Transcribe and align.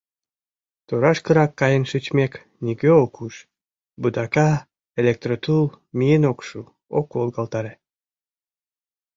Торашкырак 0.87 1.51
каен 1.59 1.83
шичмек, 1.91 2.33
нигӧ 2.63 2.91
ок 3.03 3.15
уж: 3.25 3.33
вудака, 4.01 4.49
электротул 4.99 5.65
миен 5.97 6.23
ок 6.31 6.39
шу, 6.47 6.61
ок 6.99 7.07
волгалтаре». 7.17 7.73